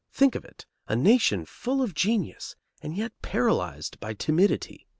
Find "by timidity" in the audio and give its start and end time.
3.99-4.87